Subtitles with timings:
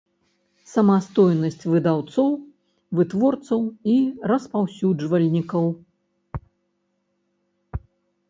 [0.69, 2.29] Самастойнасць выдаўцоў,
[2.99, 3.61] вытворцаў
[3.95, 3.97] i
[4.31, 5.69] распаўсюджвальнiкаў.